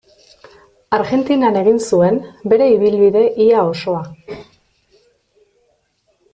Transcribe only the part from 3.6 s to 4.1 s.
osoa.